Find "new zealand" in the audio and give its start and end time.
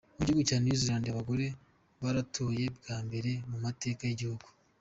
0.63-1.05